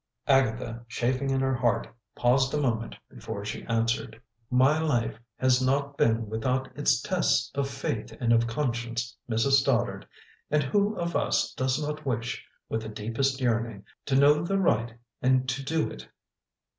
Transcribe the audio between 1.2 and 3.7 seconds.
in her heart, paused a moment before she